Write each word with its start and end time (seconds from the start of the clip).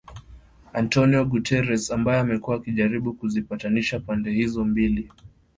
Antonio 0.73 1.25
Guterres, 1.25 1.91
ambaye 1.91 2.19
amekuwa 2.19 2.55
akijaribu 2.55 3.13
kuzipatanisha 3.13 3.99
pande 3.99 4.31
hizo 4.31 4.65
mbili 4.65 5.09